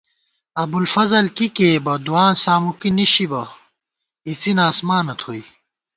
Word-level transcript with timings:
ابوالفضل 0.63 1.25
کی 1.35 1.47
کېئیبہ، 1.55 1.93
دُعاں 2.05 2.31
سامُکی 2.43 2.89
نِشِبہ، 2.97 3.41
اِڅِنہ 4.27 4.63
آسمانہ 4.71 5.13
تھوئی 5.19 5.43